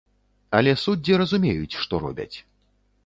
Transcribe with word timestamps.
Але 0.59 0.71
суддзі 0.83 1.19
разумеюць, 1.23 1.77
што 1.85 2.01
робяць. 2.07 2.35